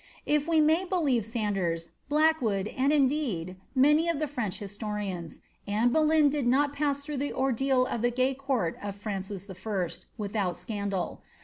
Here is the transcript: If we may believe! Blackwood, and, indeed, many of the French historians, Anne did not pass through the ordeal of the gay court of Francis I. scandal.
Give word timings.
If 0.25 0.47
we 0.47 0.59
may 0.59 0.83
believe! 0.83 1.29
Blackwood, 2.09 2.67
and, 2.69 2.91
indeed, 2.91 3.57
many 3.75 4.09
of 4.09 4.17
the 4.17 4.25
French 4.25 4.57
historians, 4.57 5.41
Anne 5.67 5.91
did 6.29 6.47
not 6.47 6.73
pass 6.73 7.05
through 7.05 7.17
the 7.17 7.31
ordeal 7.33 7.85
of 7.85 8.01
the 8.01 8.09
gay 8.09 8.33
court 8.33 8.79
of 8.81 8.95
Francis 8.95 9.47
I. 9.47 10.53
scandal. 10.53 11.21